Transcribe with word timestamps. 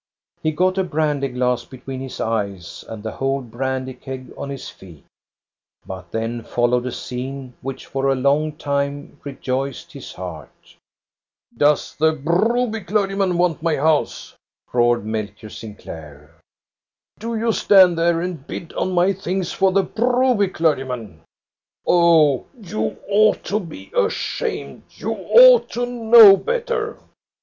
He 0.41 0.51
got 0.51 0.79
a 0.79 0.83
brandy 0.83 1.27
glass 1.27 1.63
between 1.63 1.99
his 1.99 2.19
eyes 2.19 2.83
and 2.89 3.03
the 3.03 3.11
whole 3.11 3.39
brandy 3.39 3.93
keg 3.93 4.33
on 4.35 4.49
his 4.49 4.67
feet. 4.67 5.05
But 5.85 6.09
then 6.11 6.41
followed 6.41 6.87
a 6.87 6.91
scene 6.91 7.53
which 7.61 7.85
for 7.85 8.07
a 8.09 8.15
long 8.15 8.53
time 8.53 9.19
rejoiced 9.23 9.93
his 9.93 10.13
heart. 10.13 10.75
''Poes 11.55 11.95
the 11.97 12.13
Broby 12.13 12.79
clergyman 12.81 13.37
want 13.37 13.61
my 13.61 13.75
house?" 13.75 14.33
152 14.71 15.45
THE 15.47 15.53
STORY 15.53 15.71
OF 15.71 15.77
GOSTA 15.77 15.85
BERUNG 15.85 15.93
roared 15.93 16.31
Melchior 16.31 16.31
Sinclair. 16.31 16.35
Do 17.19 17.35
you 17.37 17.51
stand 17.51 17.95
there 17.99 18.21
and 18.21 18.47
bid 18.47 18.73
on 18.73 18.93
my 18.93 19.13
things 19.13 19.51
for 19.51 19.71
the 19.71 19.83
Broby 19.83 20.47
clergyman? 20.47 21.21
Oh, 21.85 22.47
you 22.59 22.97
ought 23.07 23.43
to 23.43 23.59
be 23.59 23.91
ashamed! 23.95 24.81
You 24.95 25.13
ought 25.13 25.69
to 25.73 25.85
know 25.85 26.37
better 26.37 26.97